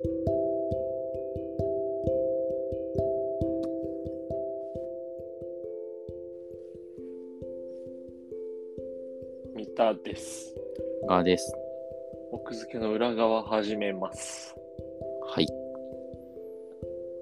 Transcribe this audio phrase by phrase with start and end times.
[0.00, 0.06] 三
[9.76, 10.54] 田です。
[11.08, 11.52] がです。
[12.30, 14.54] 奥付けの裏側始めます。
[15.26, 15.46] はい。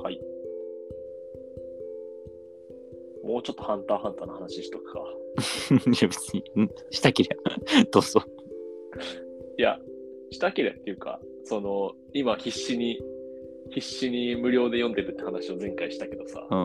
[0.00, 0.20] はい。
[3.24, 5.00] もうちょっとハンターハンターの話しとくか。
[5.90, 7.34] いや、別に、んしたけりゃ、
[7.90, 8.22] どうぞ。
[9.58, 9.80] いや、
[10.30, 13.00] したければっていうか、その、今必死に、
[13.70, 16.58] 必死に無料で読んでるって話を前回したけどさ、うん。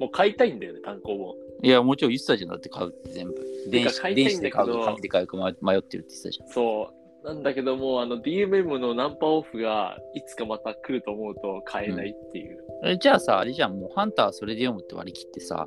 [0.00, 1.34] もう買いたいんだよね、単行本。
[1.62, 2.50] いや、もちろん言ってたじゃん。
[2.50, 3.34] だって買うって全部。
[3.70, 6.48] 電子買いたい電子で買うか紙で買うか迷迷ってるって言ってたじゃん。
[6.48, 7.26] そう。
[7.26, 12.64] なんだけども、あの DMM のナンパオフがいつかまた来ると思うと買えないっていう。
[12.84, 15.66] えじゃあさ、あれじゃん、もうハンターそれで読むって割り切ってさ、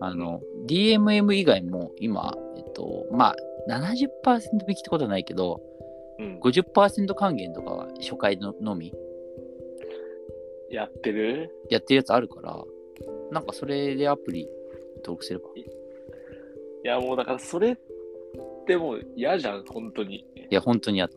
[0.00, 3.36] あの、DMM 以外も今、えっと、まあ、
[3.68, 4.08] 70%
[4.68, 5.60] 引きってことはないけど、
[6.20, 6.40] うん。
[6.40, 8.92] 50%還元とかは初回ののみ？
[10.70, 11.50] やってる？
[11.70, 12.62] やってるやつあるから、
[13.32, 14.46] なんかそれでアプリ
[14.96, 15.46] 登録すれば。
[15.56, 15.64] い
[16.84, 17.76] や、もうだからそれっ
[18.66, 20.16] てもう嫌じゃん、本当に。
[20.16, 21.10] いや、本当にやっ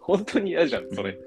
[0.00, 1.12] 本当に嫌じゃん、それ。
[1.12, 1.18] た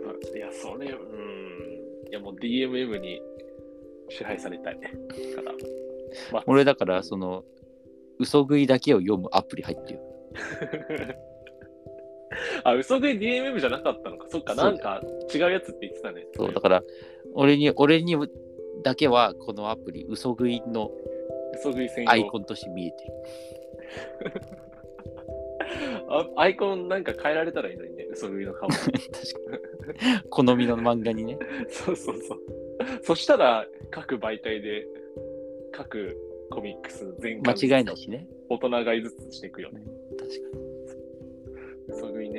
[0.00, 2.08] だ、いや、それ、うん。
[2.08, 3.20] いや、もう DMM に
[4.08, 4.80] 支配されたい。
[4.80, 4.88] か
[5.42, 5.52] ら。
[6.32, 7.44] まあ、俺だから、その、
[8.18, 10.02] 嘘食いだけを読むアプリ入ってるよ。
[12.64, 14.26] あ、嘘食い DMM じゃなかったのか。
[14.28, 15.02] そっか、そうなんか
[15.34, 16.26] 違うやつって言ってたね。
[16.34, 16.82] そう、だから、
[17.34, 18.16] 俺に、俺に
[18.82, 20.90] だけは、このアプリ、嘘食いの
[21.54, 23.12] 嘘食い専用アイコンとして見えてる。
[26.10, 28.68] あアイコンなんか変えられたらいいのにね、嘘食いの顔。
[28.72, 30.20] 確かに。
[30.30, 31.38] 好みの漫画にね。
[31.68, 32.38] そうそうそう。
[33.02, 34.86] そしたら、各媒体で、
[35.72, 36.16] 各
[36.50, 38.26] コミックス全間巻違いないしね。
[38.48, 39.82] 大人買いずつしていくよね。
[40.18, 40.67] 確かに。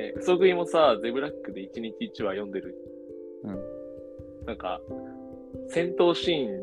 [0.00, 0.12] いね。
[0.16, 2.74] 嘘食いもさ、ゼブラックで1日1話読んでる。
[3.44, 4.46] うん。
[4.46, 4.80] なんか、
[5.68, 6.62] 戦闘シーン、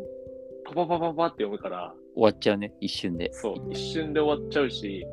[0.66, 3.32] パパパパパって読むから、終わっちゃうね、一瞬で。
[3.32, 5.06] そう、一瞬で終わっちゃうし、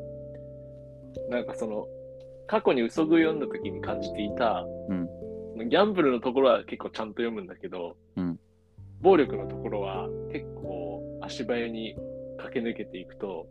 [1.29, 1.87] なんかその、
[2.47, 5.09] 過去に嘘食い読んだ時に感じていた、うん
[5.57, 8.39] ギャンブルのところは結構ちゃんと読むんだけど、うん
[9.01, 11.95] 暴力のところは結構足早に
[12.37, 13.47] 駆け抜けていくと、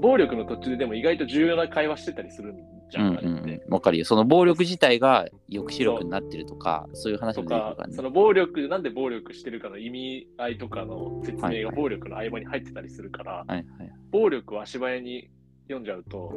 [0.00, 2.56] 暴力の途中ででも意外と重要な会話してたりするん
[2.90, 3.20] じゃん、うんう
[3.68, 3.72] ん。
[3.72, 4.04] わかるよ。
[4.04, 8.02] その暴力自体が抑止力になってるとか、そういう話とも出てくるかから、ねそ。
[8.02, 13.64] の暴力、なんで暴力してるかの意味合いとかの説明が暴力の合間に入ってたりするから、はいはい。
[14.10, 15.28] 暴力を足早に
[15.64, 16.32] 読んじゃうと、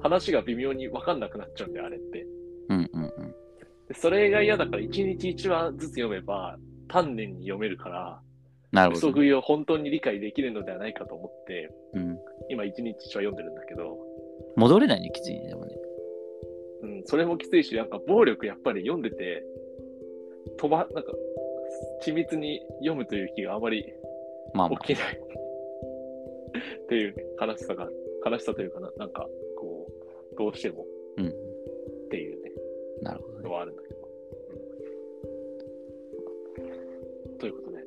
[0.00, 2.26] 話が微妙に分かんなくなっちゃうんだよ、あれって。
[2.68, 3.34] うんうんうん。
[3.88, 6.56] でそれが嫌だから、1日1話ずつ読めば、
[6.88, 8.20] 丹念に読めるから、
[8.70, 9.08] なるほど。
[9.08, 12.18] 嘘食いを本当に理解できるのではないかと思って、うん。
[12.50, 13.98] 今1日1話読んでるんだけど、
[14.58, 15.76] 戻れないね、きついね、でもね。
[16.82, 19.44] うん、それもきついし、なんか暴力やっぱり読んでて、
[20.58, 21.12] 飛ば、なんか、
[22.04, 23.84] 緻密に読むという気があまり
[24.52, 24.78] まあまあ。
[24.84, 27.88] 起きないっていうね、悲しさが、
[28.26, 29.86] 悲しさというかな、なんか、こ
[30.32, 30.84] う、どうしても
[31.18, 31.28] うん。
[31.28, 31.30] っ
[32.10, 32.50] ていうね、
[33.02, 33.52] なるほどねの。
[33.52, 34.08] はあるんだけど。
[37.28, 37.78] うん、ということで、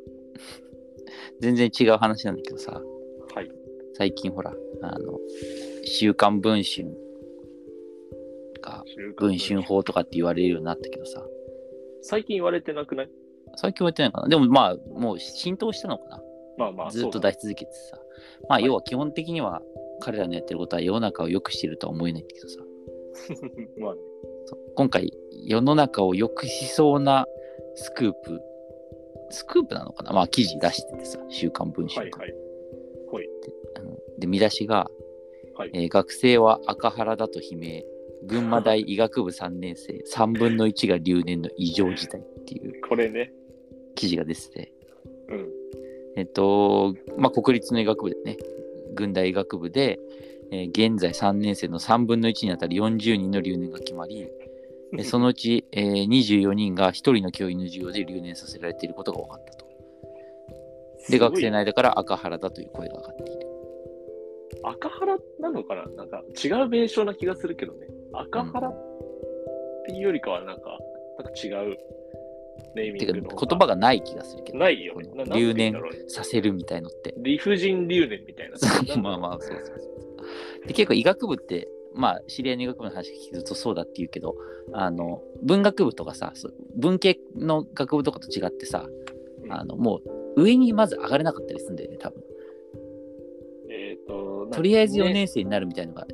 [1.41, 2.81] 全然違う話なんだけどさ、
[3.33, 3.51] はい。
[3.93, 5.19] 最近ほら、あの、
[5.83, 6.87] 週刊文春
[8.61, 9.61] が週刊文春。
[9.61, 11.23] 法とかって言われるようになったけどさ、
[12.01, 13.09] 最近言われてなくない？
[13.55, 14.27] 最近言われてないかな？
[14.27, 16.21] でもまあ、もう浸透したのかな？
[16.57, 17.97] まあまあ、ずっと出し続けてさ。
[18.47, 18.65] まあ、はい。
[18.65, 19.61] 要は基本的には
[19.99, 22.59] 彼らのやってることは世の中を良くしてるとは思えないんだけどさ、
[23.79, 24.01] まあね、
[24.75, 25.11] 今回
[25.45, 27.25] 世の中を良くしそうな
[27.75, 28.41] スクープ、
[29.29, 30.11] スクープなのかな？
[30.13, 32.39] まあ記事出しててさ、週刊文春がはいはい。
[33.09, 33.29] ほい。
[34.19, 34.89] で、見出しが、
[35.61, 35.71] はい。
[35.73, 37.83] えー学生は赤原だと悲鳴、
[38.25, 43.31] 群馬大医学部3年生、 3分の1が留年の異常事態っていう これね、
[43.93, 44.71] 記事が出てて、
[45.29, 45.49] うん。
[46.15, 48.37] えっと、まあ、国立の医学部でね、
[48.95, 49.99] 軍大医学部で、
[50.51, 54.27] えー現在3年生の3分の1にあたり40人の留年が決まり、
[54.93, 59.65] でそのうち、えー24人が1人の教員の授業で留年させられていることが分かったと。
[61.07, 63.50] で、学生の間から赤原だという声が上がっている。
[64.63, 65.85] 赤原なのかな？
[65.95, 67.87] なんか違う名称な気がするけどね。
[68.13, 68.73] 赤原っ
[69.85, 70.77] ていうよりかはなんか、
[71.17, 71.77] なんか違う
[72.75, 75.11] ネーミングの言方葉がない気がするけど、ないよね。
[75.33, 75.73] 留年
[76.07, 77.13] させるみたいのって。
[77.17, 79.01] 理不尽留年みたいな。
[79.01, 79.89] まあまあ、そうそうそ
[80.63, 80.67] う。
[80.67, 84.35] で、結構医学部って、まあ、知り合いの医学部の話聞くとそうだって言うけど、
[84.73, 86.31] あの、文学部とかさ、
[86.77, 88.85] 文系の学部とかと違ってさ、
[89.43, 89.99] うんあの、も
[90.37, 92.23] う、上にまず上がれなかったりするんだよね、多分。
[94.51, 96.05] と、とりあえず4ね年生になるみたいのが、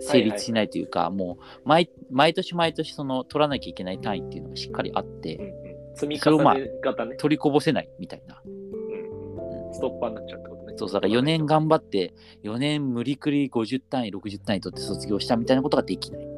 [0.00, 8.40] 成立しないというか、もう毎毎年毎年その取らなきゃいけない単位っていうのがしっかりあって、うんうん、積みそれをまあ重ね型ね、取りこぼせないみたいな。
[8.44, 9.74] うんうん。
[9.74, 10.74] ストッパーになっちゃうってことね。
[10.76, 12.14] そうだから4年頑張って、
[12.44, 16.30] 4年無理くり50単位、60単位取って卒業したみたいなことができない。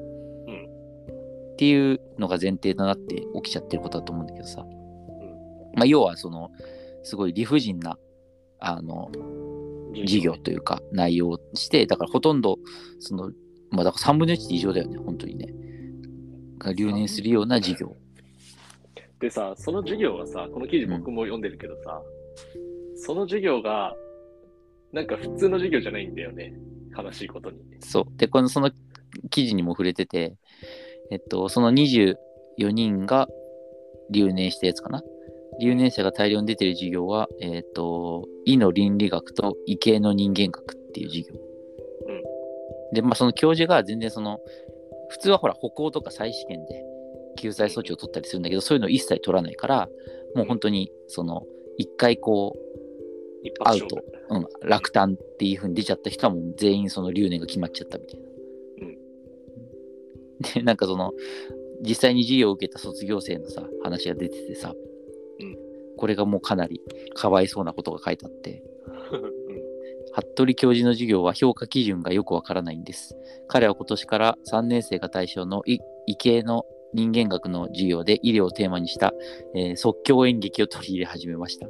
[1.53, 4.67] っていうのが前提となって起きちゃってることだと思うんだけどさ。
[5.75, 6.51] まあ、要はその、
[7.05, 7.99] すごい理不尽な、
[8.59, 9.11] あの、
[10.01, 12.59] 授業というか内容をして、だからほとんど、
[13.01, 13.31] その、
[13.71, 15.53] まあだから3分の1で異常だよね、本当にね。
[16.59, 17.97] が留年するような授業。
[19.21, 22.03] でさ、その授業がさ、この記事僕も読んでるけどさ、
[22.97, 23.95] その授業が、
[24.93, 26.55] なんか普通の授業じゃないんだよね。
[26.97, 27.59] 悲しいことに。
[27.81, 28.05] そう。
[28.17, 28.71] で、このその
[29.31, 30.37] 記事にも触れてて、
[31.11, 32.17] えっと、その24
[32.71, 33.29] 人が
[34.11, 35.03] 留年したやつかな。
[35.61, 41.39] 留年者が大量に出てる授業は、えっと、医の倫理学と医系の人間学っていう授業。
[42.09, 42.23] うん
[42.93, 44.39] で、まあ、その教授が全然その、
[45.09, 46.85] 普通はほら、歩行とか再試験で
[47.37, 49.89] 救済措置を取ったりするんだけど、そういうのを一切取らないから、
[50.35, 51.45] もう本当に、その、
[51.79, 52.59] 一回こう、
[53.43, 54.05] 一発勝負。
[54.31, 58.27] うん、落胆っていう風に出ちゃった人はもう全員その留年が決まっちゃったみたいな。
[60.55, 61.13] で、なんかその、
[61.83, 64.92] 実際に授業を受けた卒業生のさ、話が出ててさ、うん
[66.03, 66.81] これがもうかなり
[67.15, 68.65] かわいそうなことが書いてあって、
[69.13, 69.33] うん
[70.35, 73.17] 服部教授の授業は評価基準がよくわからないんです。
[73.47, 79.15] 彼は今年から3年生が対象の医医系の人間学の授業で医療をテーマにした、
[79.55, 81.69] えー即興演劇を取り入れ始めました。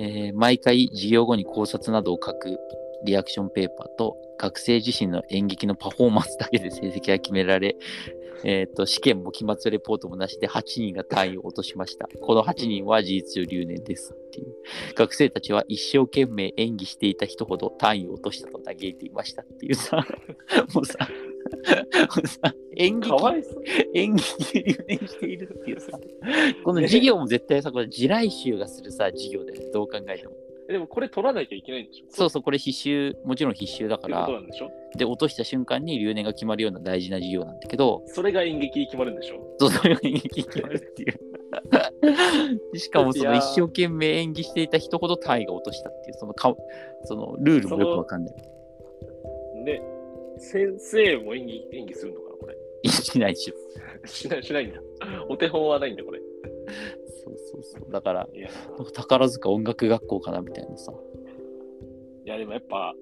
[0.00, 2.58] えー毎回授業後に考察などを書く
[3.04, 7.76] リアクションペーパーと学生自身の演劇のパフォーマンスだけで成績が決められ、
[8.44, 12.06] えーと試験も期末レポートもなしで8人が単位を落としました。
[12.20, 14.54] この8人は事実上留年ですっていう。
[14.94, 20.06] 学生たちは一生懸命演技していた人ほど単位を落としたと嘆いていましたっていうさ、
[20.74, 23.62] もうさ、もうさ演劇かわいそう。
[23.94, 25.98] 演劇で留年しているっていうさ、
[26.62, 30.45] この授業も絶対さ、これ地来衆がするさ、授業だよね、どう考えても。
[30.68, 32.06] でもこれ取らなきゃいけないんでしょ？
[32.08, 34.70] そうそう、これ必修、もちろん必修だからでしょ？
[34.96, 39.56] で、落とした瞬間に留年が決まるような大事な授業なんだけど、それが演劇に決まるんでしょ？
[39.58, 41.18] そうそういう演劇決まるっていう。
[42.78, 46.54] しかもその一生懸命演技していた人ほど単位が落としたっていう、そのか
[47.04, 48.34] そのルールもよくわかんない。
[49.64, 49.80] で、
[50.38, 52.56] 先生も演技演技するのかなこれ？
[52.90, 54.06] しないでしょ。
[54.06, 54.80] しない、しないんだ。
[55.28, 56.20] お手本はないんだ、これ。
[57.26, 57.92] そうそうそう。
[57.92, 60.92] だから、いやー、宝塚音楽学校かなみたいなさ。
[62.24, 62.94] いやでもやっぱ、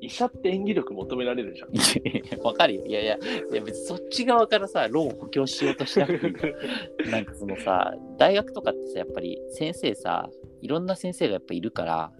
[0.00, 1.74] 医者って演技力求められるじゃん。
[1.74, 2.86] いやいやわかるよ。
[2.86, 6.54] いやいや、いや別にそっち側からさ、ローン補強しようとしなくていいよ
[7.10, 10.28] なんかそのさ、大学とかってさ、やっぱり先生さ、
[10.60, 12.12] いろんな先生がやっぱいるから、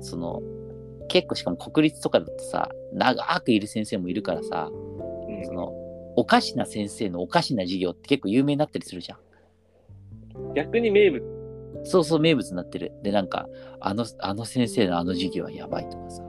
[0.00, 0.42] その、
[1.08, 5.72] 結構しかも国立とかだとさ、長くいる先生もいるからさ、うんその、
[6.16, 9.18] おかしな先生のおかしな授業って結構有名になったりするじゃん。
[10.54, 11.22] 逆に名物、
[11.84, 12.92] そうそう、名物になってる。
[13.02, 13.48] で、なんか、
[13.80, 16.22] あの、あの先生のあの授業はやばいとかさ、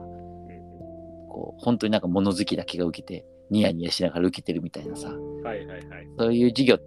[1.28, 6.08] こう、本当になんか物好きだけが受けて、ニヤニヤしながら受けてるみたいなさ、はいはいはい。
[6.18, 6.78] そういう授業、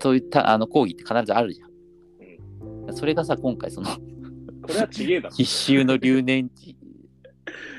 [0.00, 2.94] そういったあの講義って必ずあるじゃん。
[2.94, 3.88] それがさ、今回その
[4.66, 5.34] これはちげえだろ。
[5.34, 6.50] 必修の留年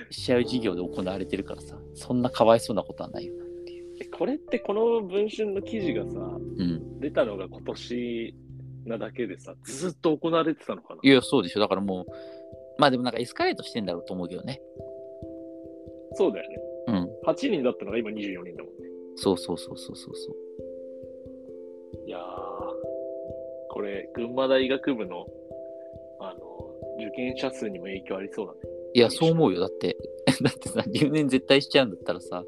[0.10, 3.96] しちゃう授業で行われてるからさ、そんなかわいそうなことはないよなっていう。
[4.02, 6.12] えこれってこの文春の記事がさ、
[6.58, 7.00] うん。
[7.00, 8.36] 出たのが今年
[8.88, 11.02] なだけでさ、ずっと行われてたのかな？
[11.04, 11.60] いや、そうでしょ。
[11.60, 12.12] だからもう、
[12.80, 14.62] まあでもなんかエスカレートしてんだろうと思うけどね。
[16.14, 16.58] そうだよね。
[16.88, 17.10] うん。
[17.28, 18.90] 8人だったのが今24人だもんね。
[19.16, 20.36] そうそうそうそうそうそう。
[22.08, 22.22] いやー、
[23.70, 25.26] これ、群馬大学部の、
[26.20, 26.40] あの、
[26.98, 28.60] 受験者数にも影響ありそうだね。
[28.94, 29.60] いや、そう思うよ。
[29.60, 29.98] だって、
[30.42, 32.44] だってさ、留年絶対しちゃうんだったらさ、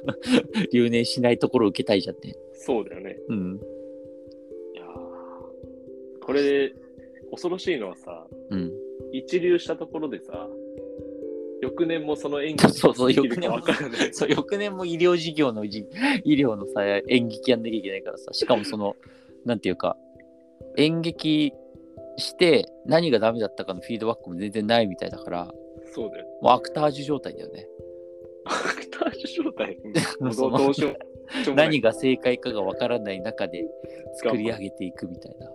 [0.72, 2.34] 留年しないところを受けたいじゃんね。
[2.52, 3.18] そうだよね。
[3.28, 3.60] うん。
[6.28, 6.74] これ、
[7.30, 8.70] 恐ろしいのはさ、うん。
[9.12, 10.46] 一流したところでさ、
[11.62, 14.12] 翌年もその演技そうそうできるか分からない。
[14.12, 15.86] そう、翌年も医療事業のじ
[16.24, 18.94] 医療のさ、演劇やんなきゃいけないからさ、しかもその、
[19.46, 19.96] なんていうか、
[20.76, 21.54] 演劇
[22.18, 25.50] して何がダメだったかのフィードバックも全然ないみたいだから、
[25.94, 26.30] そうだよね。
[26.42, 27.66] もうアクタージュ状態だよね。
[28.44, 29.78] アクタージュ状態？
[31.56, 33.66] 何が正解かがわからない中で
[34.22, 35.50] 作り上げていくみたいな。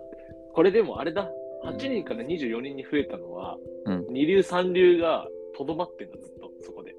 [0.54, 1.30] これでもあれだ。
[1.64, 6.94] 8人から24人に増えたのは、うん二流三流がとどまってんだ、ずっと、そこで。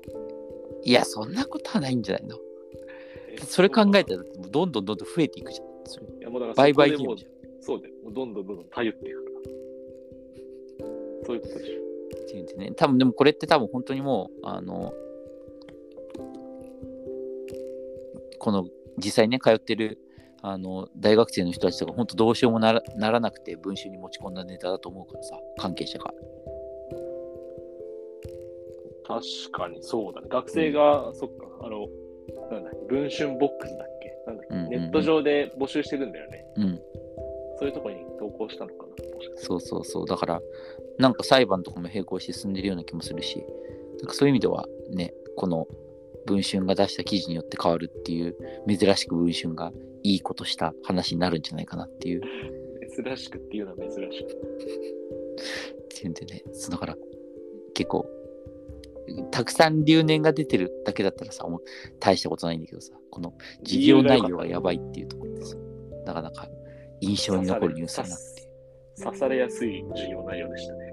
[0.83, 2.37] いや、そんなことはないんじゃないの
[3.45, 5.67] それ考えたら、どんどんどんどん増えていくじゃん。
[5.85, 7.35] それいやもうだからじゃん。
[7.61, 7.93] そうだよ。
[8.03, 9.35] もうどんどんどんどん頼っていくから。
[11.25, 11.85] そういうことでしょ。
[12.23, 14.93] っていうんでね、多分でもこれって多分本当にもう、あの、
[18.39, 19.97] この実際ね通ってる
[20.47, 26.13] あの大学生の人たちとか本当どうしようもならならなくて文集に持ち込んだネタだと思うからさ関係者が。
[29.07, 29.21] 確
[29.51, 30.27] かにそうだね。
[30.29, 31.87] 学生が、そっか、あの、
[32.51, 34.17] なんだ文春ボックスだっけ？
[34.27, 34.69] なんだっけ、うんうんうん。
[34.71, 36.45] ネット上で募集してるんだよね。
[36.57, 36.81] うん。
[37.59, 38.93] そういうところに投稿したのかな？
[39.37, 40.05] そうそうそう。
[40.05, 40.41] だから
[40.99, 43.43] なんか裁判とかも並行して進んでるような気もするし
[44.09, 45.67] そういう意味ではねこの
[46.25, 48.35] 文春が出した記事によって変わるっていう
[48.67, 49.71] 珍しく文春が
[50.03, 52.21] いいことした話になるんじゃないかなっていう
[52.95, 54.31] 珍しくっていうのは珍しく。
[55.85, 56.95] っていうんでねだから
[57.73, 58.05] 結構
[59.31, 61.61] たくさん留年が出てるだけだったらさもう
[61.99, 65.55] 大したことないんだけどさこの授業内容がやばいっていうところでさ
[66.05, 66.47] なかなか
[67.01, 70.84] 印象に残るニュースだなって刺されやすい授業内容でしたね。